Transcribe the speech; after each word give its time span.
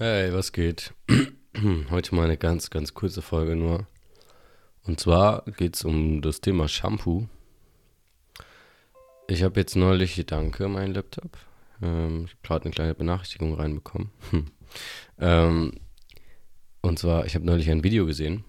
Hey, 0.00 0.32
was 0.32 0.52
geht? 0.52 0.94
Heute 1.90 2.14
mal 2.14 2.26
eine 2.26 2.36
ganz, 2.36 2.70
ganz 2.70 2.94
kurze 2.94 3.20
Folge 3.20 3.56
nur. 3.56 3.88
Und 4.84 5.00
zwar 5.00 5.42
geht 5.56 5.74
es 5.74 5.84
um 5.84 6.22
das 6.22 6.40
Thema 6.40 6.68
Shampoo. 6.68 7.26
Ich 9.26 9.42
habe 9.42 9.58
jetzt 9.58 9.74
neulich, 9.74 10.24
danke, 10.24 10.68
mein 10.68 10.94
Laptop. 10.94 11.36
Ähm, 11.82 12.26
ich 12.26 12.30
habe 12.30 12.42
gerade 12.44 12.64
eine 12.66 12.74
kleine 12.74 12.94
Benachrichtigung 12.94 13.54
reinbekommen. 13.54 14.12
ähm, 15.18 15.72
und 16.80 16.98
zwar, 17.00 17.26
ich 17.26 17.34
habe 17.34 17.44
neulich 17.44 17.68
ein 17.68 17.82
Video 17.82 18.06
gesehen, 18.06 18.44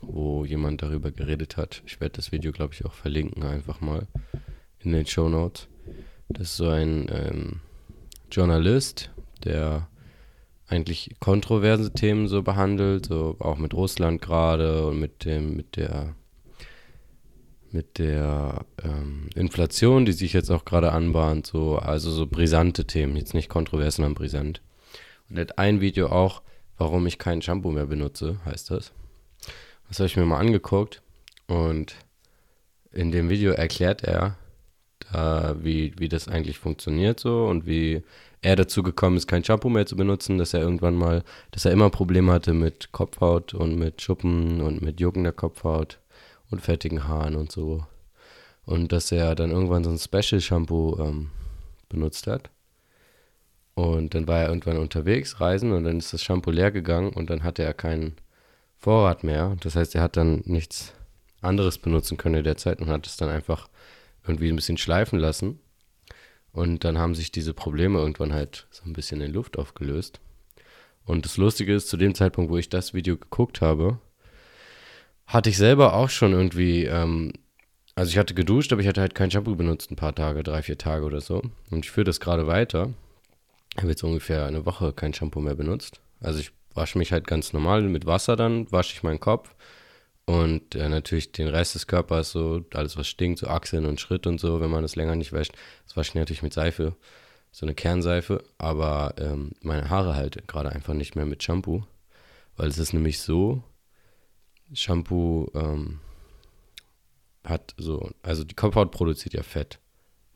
wo 0.00 0.46
jemand 0.46 0.80
darüber 0.80 1.10
geredet 1.10 1.58
hat. 1.58 1.82
Ich 1.84 2.00
werde 2.00 2.16
das 2.16 2.32
Video, 2.32 2.50
glaube 2.50 2.72
ich, 2.72 2.86
auch 2.86 2.94
verlinken, 2.94 3.42
einfach 3.42 3.82
mal 3.82 4.08
in 4.78 4.92
den 4.92 5.04
Show 5.04 5.28
Notes. 5.28 5.68
Das 6.30 6.44
ist 6.44 6.56
so 6.56 6.70
ein 6.70 7.08
ähm, 7.10 7.60
Journalist, 8.30 9.10
der 9.44 9.86
eigentlich 10.74 11.16
kontroverse 11.20 11.92
Themen 11.92 12.28
so 12.28 12.42
behandelt, 12.42 13.06
so 13.06 13.36
auch 13.38 13.58
mit 13.58 13.74
Russland 13.74 14.20
gerade 14.20 14.86
und 14.86 15.00
mit 15.00 15.24
dem, 15.24 15.56
mit 15.56 15.76
der 15.76 16.14
mit 17.74 17.98
der 17.98 18.64
ähm, 18.84 19.28
Inflation, 19.34 20.04
die 20.04 20.12
sich 20.12 20.32
jetzt 20.32 20.50
auch 20.50 20.64
gerade 20.64 20.92
anbahnt, 20.92 21.48
so, 21.48 21.76
also 21.76 22.12
so 22.12 22.24
brisante 22.28 22.86
Themen, 22.86 23.16
jetzt 23.16 23.34
nicht 23.34 23.48
kontrovers, 23.48 23.96
sondern 23.96 24.14
brisant. 24.14 24.62
Und 25.28 25.40
hat 25.40 25.58
ein 25.58 25.80
Video 25.80 26.06
auch, 26.06 26.42
warum 26.78 27.04
ich 27.08 27.18
kein 27.18 27.42
Shampoo 27.42 27.72
mehr 27.72 27.86
benutze, 27.86 28.38
heißt 28.44 28.70
das. 28.70 28.92
Das 29.88 29.98
habe 29.98 30.06
ich 30.06 30.16
mir 30.16 30.24
mal 30.24 30.38
angeguckt 30.38 31.02
und 31.48 31.96
in 32.92 33.10
dem 33.10 33.28
Video 33.28 33.50
erklärt 33.50 34.04
er, 34.04 34.36
da, 35.14 35.56
wie, 35.62 35.92
wie 35.98 36.08
das 36.08 36.28
eigentlich 36.28 36.58
funktioniert 36.58 37.20
so 37.20 37.46
und 37.46 37.66
wie 37.66 38.02
er 38.42 38.56
dazu 38.56 38.82
gekommen 38.82 39.16
ist, 39.16 39.26
kein 39.26 39.44
Shampoo 39.44 39.70
mehr 39.70 39.86
zu 39.86 39.96
benutzen, 39.96 40.38
dass 40.38 40.52
er 40.52 40.60
irgendwann 40.60 40.94
mal, 40.94 41.22
dass 41.50 41.64
er 41.64 41.72
immer 41.72 41.88
Probleme 41.88 42.32
hatte 42.32 42.52
mit 42.52 42.92
Kopfhaut 42.92 43.54
und 43.54 43.78
mit 43.78 44.02
Schuppen 44.02 44.60
und 44.60 44.82
mit 44.82 45.00
juckender 45.00 45.32
Kopfhaut 45.32 45.98
und 46.50 46.60
fettigen 46.60 47.08
Haaren 47.08 47.36
und 47.36 47.50
so. 47.50 47.86
Und 48.66 48.92
dass 48.92 49.12
er 49.12 49.34
dann 49.34 49.50
irgendwann 49.50 49.84
so 49.84 49.90
ein 49.90 49.98
Special-Shampoo 49.98 50.98
ähm, 51.00 51.30
benutzt 51.88 52.26
hat. 52.26 52.50
Und 53.74 54.14
dann 54.14 54.28
war 54.28 54.40
er 54.40 54.48
irgendwann 54.48 54.78
unterwegs, 54.78 55.40
reisen, 55.40 55.72
und 55.72 55.84
dann 55.84 55.98
ist 55.98 56.12
das 56.12 56.22
Shampoo 56.22 56.50
leer 56.50 56.70
gegangen 56.70 57.12
und 57.12 57.30
dann 57.30 57.42
hatte 57.42 57.62
er 57.62 57.74
keinen 57.74 58.14
Vorrat 58.78 59.24
mehr. 59.24 59.56
Das 59.60 59.74
heißt, 59.74 59.94
er 59.94 60.02
hat 60.02 60.16
dann 60.16 60.42
nichts 60.44 60.92
anderes 61.40 61.78
benutzen 61.78 62.16
können 62.16 62.36
in 62.36 62.44
der 62.44 62.56
Zeit 62.56 62.80
und 62.80 62.88
hat 62.88 63.06
es 63.06 63.16
dann 63.16 63.28
einfach 63.28 63.68
irgendwie 64.26 64.48
ein 64.48 64.56
bisschen 64.56 64.78
schleifen 64.78 65.18
lassen. 65.18 65.60
Und 66.52 66.84
dann 66.84 66.98
haben 66.98 67.14
sich 67.14 67.32
diese 67.32 67.52
Probleme 67.52 67.98
irgendwann 67.98 68.32
halt 68.32 68.66
so 68.70 68.84
ein 68.84 68.92
bisschen 68.92 69.20
in 69.20 69.32
Luft 69.32 69.58
aufgelöst. 69.58 70.20
Und 71.04 71.24
das 71.24 71.36
Lustige 71.36 71.74
ist, 71.74 71.88
zu 71.88 71.96
dem 71.96 72.14
Zeitpunkt, 72.14 72.50
wo 72.50 72.56
ich 72.56 72.68
das 72.68 72.94
Video 72.94 73.16
geguckt 73.16 73.60
habe, 73.60 73.98
hatte 75.26 75.50
ich 75.50 75.56
selber 75.56 75.94
auch 75.94 76.10
schon 76.10 76.32
irgendwie, 76.32 76.84
ähm, 76.84 77.32
also 77.94 78.10
ich 78.10 78.18
hatte 78.18 78.34
geduscht, 78.34 78.72
aber 78.72 78.82
ich 78.82 78.88
hatte 78.88 79.00
halt 79.00 79.14
kein 79.14 79.30
Shampoo 79.30 79.56
benutzt, 79.56 79.90
ein 79.90 79.96
paar 79.96 80.14
Tage, 80.14 80.42
drei, 80.42 80.62
vier 80.62 80.78
Tage 80.78 81.04
oder 81.04 81.20
so. 81.20 81.42
Und 81.70 81.84
ich 81.84 81.90
führe 81.90 82.04
das 82.04 82.20
gerade 82.20 82.46
weiter. 82.46 82.90
Ich 83.74 83.78
habe 83.78 83.90
jetzt 83.90 84.04
ungefähr 84.04 84.46
eine 84.46 84.64
Woche 84.64 84.92
kein 84.92 85.12
Shampoo 85.12 85.40
mehr 85.40 85.56
benutzt. 85.56 86.00
Also 86.20 86.38
ich 86.38 86.52
wasche 86.72 86.98
mich 86.98 87.12
halt 87.12 87.26
ganz 87.26 87.52
normal 87.52 87.82
mit 87.82 88.06
Wasser 88.06 88.36
dann, 88.36 88.70
wasche 88.70 88.94
ich 88.94 89.02
meinen 89.02 89.20
Kopf 89.20 89.54
und 90.26 90.74
äh, 90.74 90.88
natürlich 90.88 91.32
den 91.32 91.48
Rest 91.48 91.74
des 91.74 91.86
Körpers, 91.86 92.30
so 92.30 92.64
alles, 92.72 92.96
was 92.96 93.08
stinkt, 93.08 93.40
so 93.40 93.46
Achseln 93.46 93.84
und 93.84 94.00
Schritt 94.00 94.26
und 94.26 94.40
so, 94.40 94.60
wenn 94.60 94.70
man 94.70 94.82
das 94.82 94.96
länger 94.96 95.16
nicht 95.16 95.32
wäscht. 95.32 95.52
Das 95.86 95.96
wasche 95.96 96.10
ich 96.10 96.14
natürlich 96.14 96.42
mit 96.42 96.54
Seife, 96.54 96.96
so 97.52 97.66
eine 97.66 97.74
Kernseife. 97.74 98.42
Aber 98.56 99.14
ähm, 99.18 99.52
meine 99.60 99.90
Haare 99.90 100.14
halt 100.14 100.48
gerade 100.48 100.70
einfach 100.70 100.94
nicht 100.94 101.14
mehr 101.14 101.26
mit 101.26 101.42
Shampoo. 101.42 101.84
Weil 102.56 102.68
es 102.68 102.78
ist 102.78 102.94
nämlich 102.94 103.18
so, 103.18 103.62
Shampoo 104.72 105.50
ähm, 105.54 106.00
hat 107.44 107.74
so, 107.76 108.10
also 108.22 108.44
die 108.44 108.54
Kopfhaut 108.54 108.92
produziert 108.92 109.34
ja 109.34 109.42
Fett. 109.42 109.78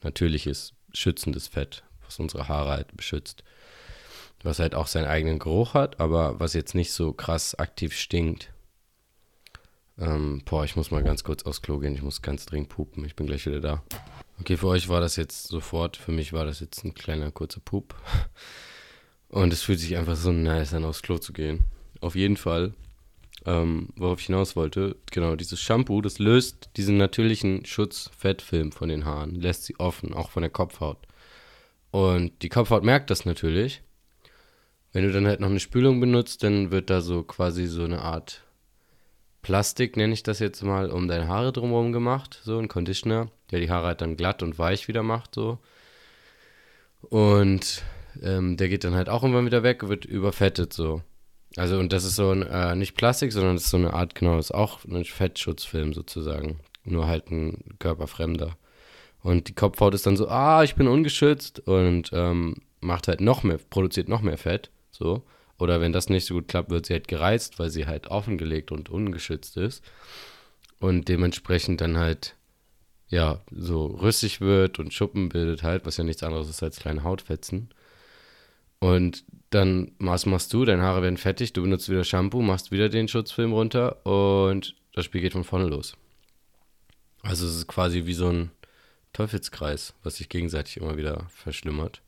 Natürliches, 0.03 0.75
schützendes 0.93 1.48
Fett, 1.48 1.82
was 2.04 2.19
unsere 2.19 2.48
Haare 2.48 2.71
halt 2.71 2.94
beschützt. 2.94 3.43
Was 4.43 4.59
halt 4.59 4.75
auch 4.75 4.87
seinen 4.87 5.06
eigenen 5.06 5.38
Geruch 5.38 5.72
hat, 5.75 5.98
aber 5.98 6.38
was 6.38 6.53
jetzt 6.53 6.75
nicht 6.75 6.93
so 6.93 7.12
krass 7.12 7.54
aktiv 7.54 7.94
stinkt 7.94 8.53
ähm, 9.98 10.42
boah, 10.44 10.64
ich 10.64 10.76
muss 10.76 10.91
mal 10.91 11.03
ganz 11.03 11.25
kurz 11.25 11.42
aufs 11.44 11.62
Klo 11.62 11.78
gehen. 11.78 11.94
Ich 11.94 12.03
muss 12.03 12.22
ganz 12.22 12.47
dringend 12.47 12.69
pupen. 12.69 13.04
Ich 13.04 13.16
bin 13.16 13.26
gleich 13.26 13.47
wieder 13.47 13.60
da. 13.60 13.82
Okay, 14.41 14.56
für 14.56 14.69
euch 14.69 14.88
war 14.88 15.00
das 15.00 15.16
jetzt 15.16 15.48
sofort. 15.48 15.97
Für 15.97 16.12
mich 16.12 16.32
war 16.32 16.44
das 16.44 16.60
jetzt 16.60 16.84
ein 16.84 16.94
kleiner, 16.94 17.31
kurzer 17.32 17.60
Pup. 17.60 17.94
Und 19.28 19.53
es 19.53 19.62
fühlt 19.62 19.81
sich 19.81 19.97
einfach 19.97 20.16
so 20.16 20.32
nice 20.32 20.72
an, 20.75 20.84
aufs 20.84 21.03
Klo 21.03 21.19
zu 21.19 21.32
gehen. 21.32 21.64
Auf 22.00 22.14
jeden 22.14 22.36
Fall, 22.36 22.75
ähm, 23.44 23.88
worauf 23.97 24.20
ich 24.20 24.26
hinaus 24.26 24.56
wollte, 24.56 24.97
genau, 25.10 25.36
dieses 25.36 25.60
Shampoo, 25.60 26.00
das 26.00 26.19
löst 26.19 26.70
diesen 26.76 26.97
natürlichen 26.97 27.65
Schutzfettfilm 27.66 28.72
von 28.72 28.88
den 28.88 29.04
Haaren, 29.04 29.34
lässt 29.34 29.65
sie 29.65 29.78
offen, 29.78 30.15
auch 30.15 30.30
von 30.30 30.42
der 30.42 30.50
Kopfhaut. 30.50 30.98
Und 31.91 32.42
die 32.42 32.48
Kopfhaut 32.48 32.84
merkt 32.84 33.10
das 33.10 33.25
natürlich. 33.25 33.82
Wenn 34.92 35.04
du 35.04 35.12
dann 35.12 35.26
halt 35.26 35.41
noch 35.41 35.50
eine 35.50 35.60
Spülung 35.60 36.00
benutzt, 36.00 36.42
dann 36.42 36.70
wird 36.70 36.88
da 36.88 37.00
so 37.00 37.22
quasi 37.22 37.66
so 37.66 37.84
eine 37.84 38.00
Art 38.03 38.44
Plastik, 39.48 39.97
nenne 39.97 40.12
ich 40.12 40.22
das 40.22 40.41
jetzt 40.41 40.62
mal, 40.62 40.91
um 40.91 41.09
deine 41.09 41.26
Haare 41.26 41.53
drumherum 41.53 41.91
gemacht, 41.91 42.38
so 42.44 42.59
ein 42.59 42.69
Conditioner, 42.69 43.31
der 43.50 43.60
die 43.60 43.70
Haare 43.70 43.86
halt 43.86 44.03
dann 44.03 44.14
glatt 44.14 44.42
und 44.42 44.59
weich 44.59 44.88
wieder 44.88 45.03
macht, 45.03 45.34
so. 45.34 45.56
Und 47.00 47.82
ähm, 48.20 48.59
der 48.59 48.69
geht 48.69 48.84
dann 48.84 48.94
halt 48.94 49.09
auch 49.09 49.22
irgendwann 49.22 49.47
wieder 49.47 49.62
weg, 49.62 49.88
wird 49.88 50.04
überfettet, 50.04 50.75
so. 50.75 51.00
Also, 51.56 51.78
und 51.78 51.94
das 51.94 52.04
ist 52.04 52.16
so 52.16 52.31
ein, 52.31 52.42
äh, 52.42 52.76
nicht 52.76 52.94
Plastik, 52.94 53.32
sondern 53.32 53.54
das 53.54 53.64
ist 53.64 53.70
so 53.70 53.78
eine 53.78 53.94
Art, 53.94 54.14
genau, 54.14 54.38
ist 54.38 54.53
auch 54.53 54.84
ein 54.84 55.06
Fettschutzfilm 55.06 55.94
sozusagen. 55.94 56.60
Nur 56.84 57.06
halt 57.06 57.30
ein 57.30 57.75
körperfremder. 57.78 58.54
Und 59.22 59.48
die 59.48 59.54
Kopfhaut 59.54 59.94
ist 59.94 60.04
dann 60.04 60.19
so, 60.19 60.28
ah, 60.28 60.62
ich 60.62 60.75
bin 60.75 60.88
ungeschützt 60.88 61.60
und 61.60 62.10
ähm, 62.12 62.56
macht 62.80 63.09
halt 63.09 63.22
noch 63.22 63.44
mehr, 63.44 63.59
produziert 63.70 64.10
noch 64.10 64.20
mehr 64.20 64.36
Fett, 64.36 64.70
so. 64.91 65.22
Oder 65.58 65.80
wenn 65.80 65.92
das 65.92 66.08
nicht 66.08 66.24
so 66.24 66.34
gut 66.34 66.48
klappt, 66.48 66.70
wird 66.70 66.86
sie 66.86 66.94
halt 66.94 67.08
gereizt, 67.08 67.58
weil 67.58 67.70
sie 67.70 67.86
halt 67.86 68.06
offengelegt 68.08 68.70
und 68.70 68.88
ungeschützt 68.88 69.56
ist. 69.56 69.84
Und 70.78 71.08
dementsprechend 71.08 71.80
dann 71.80 71.98
halt, 71.98 72.36
ja, 73.08 73.41
so 73.50 73.86
rüssig 73.86 74.41
wird 74.41 74.78
und 74.78 74.94
Schuppen 74.94 75.28
bildet 75.28 75.64
halt, 75.64 75.84
was 75.84 75.97
ja 75.97 76.04
nichts 76.04 76.22
anderes 76.22 76.48
ist 76.48 76.62
als 76.62 76.78
kleine 76.78 77.02
Hautfetzen. 77.02 77.70
Und 78.78 79.24
dann 79.50 79.92
was 79.98 80.26
machst 80.26 80.52
du, 80.52 80.64
deine 80.64 80.82
Haare 80.82 81.02
werden 81.02 81.16
fettig, 81.16 81.52
du 81.52 81.62
benutzt 81.62 81.88
wieder 81.88 82.04
Shampoo, 82.04 82.42
machst 82.42 82.70
wieder 82.70 82.88
den 82.88 83.08
Schutzfilm 83.08 83.52
runter 83.52 84.06
und 84.06 84.76
das 84.92 85.06
Spiel 85.06 85.20
geht 85.20 85.32
von 85.32 85.44
vorne 85.44 85.66
los. 85.66 85.97
Also 87.22 87.47
es 87.47 87.56
ist 87.56 87.66
quasi 87.66 88.06
wie 88.06 88.14
so 88.14 88.28
ein 88.28 88.50
Teufelskreis, 89.12 89.94
was 90.04 90.16
sich 90.16 90.28
gegenseitig 90.28 90.76
immer 90.76 90.97
wieder 90.97 91.26
verschlimmert. 91.30 92.02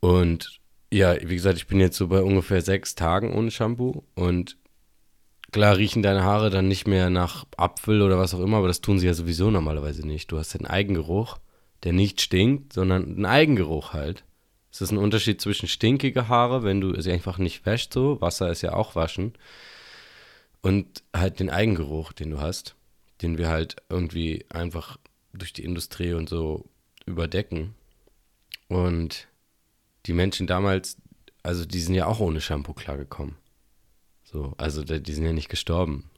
Und 0.00 0.60
ja, 0.94 1.16
wie 1.20 1.34
gesagt, 1.34 1.56
ich 1.56 1.66
bin 1.66 1.80
jetzt 1.80 1.96
so 1.96 2.06
bei 2.06 2.22
ungefähr 2.22 2.62
sechs 2.62 2.94
Tagen 2.94 3.34
ohne 3.34 3.50
Shampoo 3.50 4.04
und 4.14 4.56
klar 5.50 5.76
riechen 5.76 6.02
deine 6.02 6.22
Haare 6.22 6.50
dann 6.50 6.68
nicht 6.68 6.86
mehr 6.86 7.10
nach 7.10 7.46
Apfel 7.56 8.00
oder 8.00 8.18
was 8.18 8.32
auch 8.32 8.40
immer, 8.40 8.58
aber 8.58 8.68
das 8.68 8.80
tun 8.80 9.00
sie 9.00 9.06
ja 9.06 9.14
sowieso 9.14 9.50
normalerweise 9.50 10.06
nicht. 10.06 10.30
Du 10.30 10.38
hast 10.38 10.54
den 10.54 10.66
Eigengeruch, 10.66 11.38
der 11.82 11.92
nicht 11.92 12.20
stinkt, 12.20 12.72
sondern 12.72 13.04
einen 13.04 13.26
Eigengeruch 13.26 13.92
halt. 13.92 14.24
Es 14.70 14.80
ist 14.80 14.92
ein 14.92 14.98
Unterschied 14.98 15.40
zwischen 15.40 15.68
stinkige 15.68 16.28
Haare, 16.28 16.62
wenn 16.62 16.80
du 16.80 17.00
sie 17.00 17.12
einfach 17.12 17.38
nicht 17.38 17.66
wäschst, 17.66 17.92
so, 17.92 18.20
Wasser 18.20 18.50
ist 18.50 18.62
ja 18.62 18.72
auch 18.72 18.94
waschen, 18.94 19.34
und 20.62 21.02
halt 21.14 21.40
den 21.40 21.50
Eigengeruch, 21.50 22.12
den 22.12 22.30
du 22.30 22.40
hast, 22.40 22.76
den 23.20 23.36
wir 23.36 23.48
halt 23.48 23.76
irgendwie 23.88 24.46
einfach 24.48 24.96
durch 25.32 25.52
die 25.52 25.64
Industrie 25.64 26.12
und 26.14 26.28
so 26.28 26.64
überdecken. 27.04 27.74
Und 28.68 29.28
die 30.06 30.12
Menschen 30.12 30.46
damals, 30.46 30.96
also 31.42 31.64
die 31.64 31.80
sind 31.80 31.94
ja 31.94 32.06
auch 32.06 32.20
ohne 32.20 32.40
Shampoo 32.40 32.74
klargekommen. 32.74 33.36
So, 34.24 34.54
also 34.56 34.82
die 34.82 35.12
sind 35.12 35.24
ja 35.24 35.32
nicht 35.32 35.48
gestorben, 35.48 36.10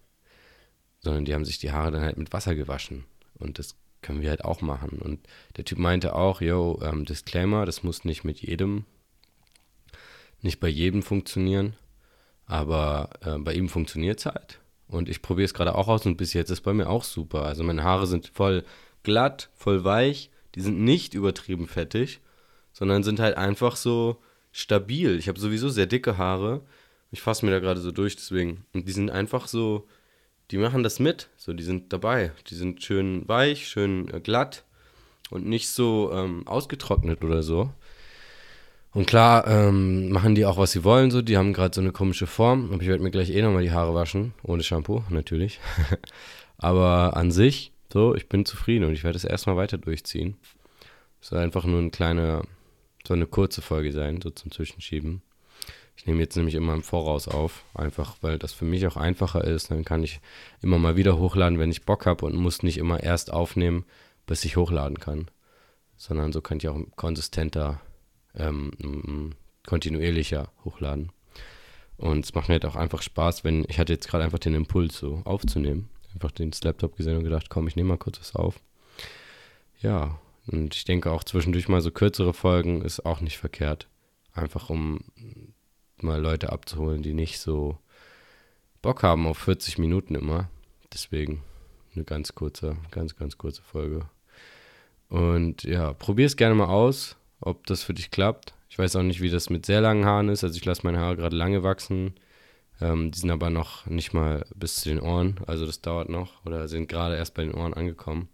sondern 1.01 1.25
die 1.25 1.35
haben 1.35 1.45
sich 1.45 1.59
die 1.59 1.73
Haare 1.73 1.91
dann 1.91 2.03
halt 2.03 2.17
mit 2.17 2.33
Wasser 2.33 2.55
gewaschen. 2.55 3.05
Und 3.35 3.59
das 3.59 3.77
können 4.03 4.23
wir 4.23 4.31
halt 4.31 4.45
auch 4.45 4.63
machen. 4.63 4.99
Und 4.99 5.21
der 5.57 5.65
Typ 5.65 5.79
meinte 5.79 6.15
auch, 6.15 6.41
yo, 6.41 6.81
ähm, 6.83 7.05
Disclaimer, 7.05 7.67
das 7.67 7.83
muss 7.83 8.05
nicht 8.05 8.25
mit 8.25 8.41
jedem, 8.41 8.85
nicht 10.41 10.61
bei 10.61 10.69
jedem 10.69 11.03
funktionieren, 11.03 11.75
aber 12.47 13.11
äh, 13.23 13.39
bei 13.39 13.53
ihm 13.55 13.69
funktioniert 13.69 14.21
es 14.21 14.27
halt. 14.27 14.61
Und 14.89 15.09
ich 15.09 15.23
probiere 15.23 15.47
es 15.47 15.55
gerade 15.55 15.75
auch 15.75 15.89
aus 15.89 16.07
und 16.07 16.17
bis 16.17 16.33
jetzt 16.33 16.51
ist 16.51 16.61
bei 16.61 16.73
mir 16.73 16.89
auch 16.89 17.05
super. 17.05 17.43
Also 17.43 17.65
meine 17.65 17.83
Haare 17.83 18.07
sind 18.07 18.29
voll 18.29 18.65
glatt, 19.03 19.51
voll 19.55 19.85
weich, 19.85 20.31
die 20.55 20.61
sind 20.61 20.81
nicht 20.81 21.15
übertrieben 21.15 21.67
fettig 21.67 22.21
sondern 22.77 23.03
sind 23.03 23.21
halt 23.21 23.39
einfach 23.39 23.75
so 23.75 24.19
stabil. 24.53 25.19
Ich 25.19 25.29
habe 25.29 25.41
sowieso 25.41 25.71
sehr 25.71 25.87
dicke 25.87 26.19
Haare. 26.19 26.61
Ich 27.11 27.23
fasse 27.23 27.47
mir 27.47 27.53
da 27.53 27.59
gerade 27.59 27.81
so 27.81 27.91
durch, 27.91 28.17
deswegen. 28.17 28.67
Und 28.75 28.87
die 28.87 28.93
sind 28.93 29.11
einfach 29.11 29.49
so, 29.49 29.87
die 30.51 30.59
machen 30.59 30.83
das 30.83 31.01
mit. 31.01 31.31
So, 31.39 31.55
die 31.55 31.63
sind 31.63 31.91
dabei. 31.95 32.33
Die 32.49 32.55
sind 32.55 32.83
schön 32.83 33.27
weich, 33.27 33.67
schön 33.67 34.13
äh, 34.13 34.21
glatt 34.21 34.65
und 35.31 35.47
nicht 35.47 35.69
so 35.69 36.11
ähm, 36.13 36.47
ausgetrocknet 36.47 37.25
oder 37.25 37.43
so. 37.43 37.71
Und 38.93 39.07
klar, 39.07 39.47
ähm, 39.47 40.11
machen 40.11 40.35
die 40.35 40.45
auch, 40.45 40.59
was 40.59 40.73
sie 40.73 40.85
wollen, 40.85 41.11
so. 41.11 41.23
Die 41.23 41.39
haben 41.39 41.55
gerade 41.55 41.75
so 41.75 41.81
eine 41.81 41.93
komische 41.93 42.27
Form. 42.27 42.73
Aber 42.75 42.83
ich 42.83 42.89
werde 42.89 43.03
mir 43.03 43.11
gleich 43.11 43.31
eh 43.31 43.41
nochmal 43.41 43.63
die 43.63 43.73
Haare 43.73 43.95
waschen. 43.95 44.35
Ohne 44.43 44.63
Shampoo, 44.63 45.03
natürlich. 45.09 45.61
Aber 46.59 47.17
an 47.17 47.31
sich, 47.31 47.73
so, 47.91 48.15
ich 48.15 48.29
bin 48.29 48.45
zufrieden 48.45 48.85
und 48.85 48.93
ich 48.93 49.03
werde 49.03 49.17
es 49.17 49.25
erstmal 49.25 49.57
weiter 49.57 49.79
durchziehen. 49.79 50.37
Es 51.23 51.29
soll 51.29 51.39
einfach 51.39 51.65
nur 51.65 51.81
eine 51.81 51.91
kleine, 51.91 52.43
so 53.07 53.15
eine 53.15 53.27
kurze 53.27 53.63
Folge 53.63 53.93
sein, 53.93 54.21
so 54.21 54.31
zum 54.31 54.51
Zwischenschieben. 54.51 55.23
Ich 55.97 56.07
nehme 56.07 56.21
jetzt 56.21 56.37
nämlich 56.37 56.55
immer 56.55 56.75
im 56.75 56.83
Voraus 56.83 57.27
auf, 57.27 57.65
einfach 57.75 58.17
weil 58.21 58.39
das 58.39 58.53
für 58.53 58.67
mich 58.67 58.87
auch 58.87 58.97
einfacher 58.97 59.43
ist. 59.45 59.71
Dann 59.71 59.85
kann 59.85 60.03
ich 60.03 60.21
immer 60.61 60.79
mal 60.79 60.97
wieder 60.97 61.19
hochladen, 61.19 61.59
wenn 61.59 61.71
ich 61.71 61.85
Bock 61.85 62.05
habe 62.05 62.27
und 62.27 62.37
muss 62.37 62.63
nicht 62.63 62.77
immer 62.77 63.03
erst 63.03 63.33
aufnehmen, 63.33 63.85
bis 64.27 64.45
ich 64.45 64.57
hochladen 64.57 64.99
kann. 64.99 65.31
Sondern 65.97 66.33
so 66.33 66.43
kann 66.43 66.59
ich 66.59 66.69
auch 66.69 66.79
konsistenter, 66.97 67.81
ähm, 68.35 69.33
kontinuierlicher 69.67 70.51
hochladen. 70.65 71.13
Und 71.97 72.27
es 72.27 72.35
macht 72.35 72.49
mir 72.49 72.55
halt 72.55 72.67
auch 72.67 72.77
einfach 72.77 73.01
Spaß, 73.01 73.43
wenn 73.43 73.65
ich 73.69 73.79
hatte 73.79 73.95
jetzt 73.95 74.09
gerade 74.09 74.25
einfach 74.25 74.39
den 74.39 74.55
Impuls, 74.55 74.99
so 74.99 75.23
aufzunehmen. 75.25 75.89
Einfach 76.13 76.31
den 76.31 76.53
Laptop 76.63 76.97
gesehen 76.97 77.17
und 77.17 77.25
gedacht, 77.25 77.49
komm, 77.49 77.69
ich 77.69 77.77
nehme 77.77 77.89
mal 77.91 77.99
kurz 77.99 78.21
was 78.21 78.37
auf. 78.37 78.61
Ja, 79.81 80.19
und 80.47 80.75
ich 80.75 80.85
denke 80.85 81.11
auch 81.11 81.25
zwischendurch 81.25 81.69
mal 81.69 81.81
so 81.81 81.91
kürzere 81.91 82.33
Folgen 82.33 82.83
ist 82.83 83.05
auch 83.05 83.21
nicht 83.21 83.39
verkehrt. 83.39 83.89
Einfach 84.33 84.71
um 84.71 85.01
mal 86.01 86.21
Leute 86.21 86.53
abzuholen, 86.53 87.03
die 87.03 87.15
nicht 87.15 87.41
so 87.41 87.79
Bock 88.83 89.03
haben 89.03 89.27
auf 89.27 89.39
40 89.39 89.79
Minuten 89.79 90.15
immer. 90.15 90.49
Deswegen 90.93 91.43
eine 91.95 92.05
ganz 92.05 92.35
kurze, 92.35 92.77
ganz, 92.91 93.17
ganz 93.17 93.39
kurze 93.39 93.63
Folge. 93.63 94.09
Und 95.09 95.65
ja, 95.65 95.93
probier 95.95 96.27
es 96.27 96.37
gerne 96.37 96.55
mal 96.55 96.67
aus, 96.67 97.17
ob 97.41 97.67
das 97.67 97.83
für 97.83 97.95
dich 97.95 98.11
klappt. 98.11 98.55
Ich 98.69 98.79
weiß 98.79 98.97
auch 98.97 99.03
nicht, 99.03 99.21
wie 99.21 99.31
das 99.31 99.51
mit 99.51 99.67
sehr 99.67 99.81
langen 99.81 100.05
Haaren 100.05 100.29
ist. 100.29 100.45
Also 100.45 100.57
ich 100.57 100.65
lasse 100.65 100.83
meine 100.85 100.99
Haare 100.99 101.17
gerade 101.17 101.37
lange 101.37 101.63
wachsen. 101.63 102.15
Ähm, 102.81 103.11
die 103.11 103.19
sind 103.19 103.31
aber 103.31 103.51
noch 103.51 103.87
nicht 103.87 104.13
mal 104.13 104.45
bis 104.55 104.77
zu 104.77 104.89
den 104.89 105.01
Ohren. 105.01 105.41
Also 105.47 105.67
das 105.67 105.81
dauert 105.81 106.09
noch. 106.09 106.45
Oder 106.45 106.69
sind 106.69 106.89
gerade 106.89 107.17
erst 107.17 107.35
bei 107.35 107.43
den 107.43 107.55
Ohren 107.55 107.75
angekommen. 107.75 108.29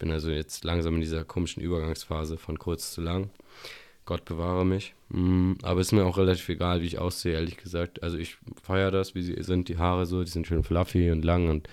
Ich 0.00 0.02
bin 0.02 0.12
also 0.12 0.30
jetzt 0.30 0.64
langsam 0.64 0.94
in 0.94 1.02
dieser 1.02 1.24
komischen 1.24 1.62
Übergangsphase 1.62 2.38
von 2.38 2.58
kurz 2.58 2.92
zu 2.92 3.02
lang. 3.02 3.28
Gott 4.06 4.24
bewahre 4.24 4.64
mich. 4.64 4.94
Mm, 5.10 5.56
aber 5.60 5.82
ist 5.82 5.92
mir 5.92 6.06
auch 6.06 6.16
relativ 6.16 6.48
egal, 6.48 6.80
wie 6.80 6.86
ich 6.86 6.98
aussehe, 6.98 7.34
ehrlich 7.34 7.58
gesagt. 7.58 8.02
Also 8.02 8.16
ich 8.16 8.38
feiere 8.62 8.90
das, 8.90 9.14
wie 9.14 9.20
sie 9.20 9.36
sind, 9.42 9.68
die 9.68 9.76
Haare 9.76 10.06
so, 10.06 10.24
die 10.24 10.30
sind 10.30 10.46
schön 10.46 10.62
fluffy 10.62 11.10
und 11.10 11.22
lang 11.22 11.50
und 11.50 11.68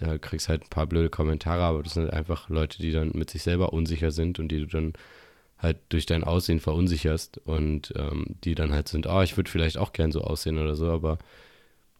du 0.00 0.06
halt, 0.06 0.22
kriegst 0.22 0.48
halt 0.48 0.64
ein 0.64 0.70
paar 0.70 0.88
blöde 0.88 1.08
Kommentare, 1.08 1.62
aber 1.62 1.84
das 1.84 1.94
sind 1.94 2.06
halt 2.06 2.14
einfach 2.14 2.48
Leute, 2.48 2.78
die 2.78 2.90
dann 2.90 3.12
mit 3.14 3.30
sich 3.30 3.44
selber 3.44 3.72
unsicher 3.72 4.10
sind 4.10 4.40
und 4.40 4.48
die 4.48 4.58
du 4.58 4.66
dann 4.66 4.94
halt 5.58 5.76
durch 5.90 6.04
dein 6.04 6.24
Aussehen 6.24 6.58
verunsicherst 6.58 7.38
und 7.44 7.94
ähm, 7.94 8.26
die 8.42 8.56
dann 8.56 8.72
halt 8.72 8.88
sind, 8.88 9.06
oh, 9.06 9.22
ich 9.22 9.36
würde 9.36 9.48
vielleicht 9.48 9.78
auch 9.78 9.92
gern 9.92 10.10
so 10.10 10.22
aussehen 10.22 10.58
oder 10.58 10.74
so, 10.74 10.90
aber 10.90 11.18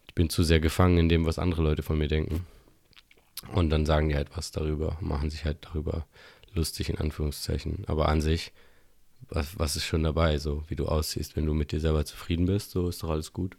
ich 0.09 0.13
bin 0.13 0.29
zu 0.29 0.43
sehr 0.43 0.59
gefangen 0.59 0.97
in 0.97 1.07
dem, 1.07 1.25
was 1.25 1.39
andere 1.39 1.63
Leute 1.63 1.83
von 1.83 1.97
mir 1.97 2.09
denken. 2.09 2.45
Und 3.53 3.69
dann 3.69 3.85
sagen 3.85 4.09
die 4.09 4.15
halt 4.15 4.35
was 4.35 4.51
darüber, 4.51 4.97
machen 5.01 5.29
sich 5.29 5.45
halt 5.45 5.57
darüber 5.61 6.05
lustig 6.53 6.89
in 6.89 6.97
Anführungszeichen. 6.97 7.83
Aber 7.87 8.09
an 8.09 8.21
sich 8.21 8.51
was, 9.29 9.57
was 9.59 9.75
ist 9.75 9.85
schon 9.85 10.03
dabei, 10.03 10.37
so 10.37 10.63
wie 10.67 10.75
du 10.75 10.85
aussiehst. 10.85 11.35
Wenn 11.35 11.45
du 11.45 11.53
mit 11.53 11.71
dir 11.71 11.79
selber 11.79 12.05
zufrieden 12.05 12.45
bist, 12.45 12.71
so 12.71 12.87
ist 12.89 13.03
doch 13.03 13.09
alles 13.09 13.33
gut. 13.33 13.57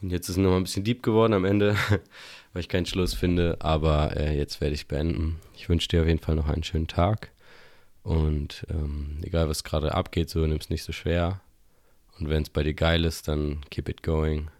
Und 0.00 0.10
jetzt 0.10 0.28
ist 0.28 0.36
es 0.36 0.42
nochmal 0.42 0.60
ein 0.60 0.64
bisschen 0.64 0.84
deep 0.84 1.02
geworden 1.02 1.32
am 1.32 1.44
Ende, 1.44 1.76
weil 2.52 2.60
ich 2.60 2.68
keinen 2.68 2.86
Schluss 2.86 3.14
finde. 3.14 3.56
Aber 3.60 4.16
äh, 4.16 4.36
jetzt 4.36 4.60
werde 4.60 4.74
ich 4.74 4.88
beenden. 4.88 5.40
Ich 5.54 5.68
wünsche 5.68 5.88
dir 5.88 6.02
auf 6.02 6.08
jeden 6.08 6.20
Fall 6.20 6.34
noch 6.34 6.48
einen 6.48 6.64
schönen 6.64 6.88
Tag. 6.88 7.30
Und 8.02 8.66
ähm, 8.68 9.18
egal, 9.22 9.48
was 9.48 9.64
gerade 9.64 9.94
abgeht, 9.94 10.28
so 10.28 10.40
nimm 10.40 10.58
es 10.58 10.70
nicht 10.70 10.84
so 10.84 10.92
schwer. 10.92 11.40
Und 12.18 12.28
wenn 12.28 12.42
es 12.42 12.50
bei 12.50 12.62
dir 12.62 12.74
geil 12.74 13.04
ist, 13.04 13.28
dann 13.28 13.62
keep 13.70 13.88
it 13.88 14.02
going. 14.02 14.50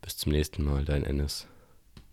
Bis 0.00 0.16
zum 0.16 0.32
nächsten 0.32 0.64
Mal, 0.64 0.84
dein 0.84 1.04
Ennis. 1.04 1.46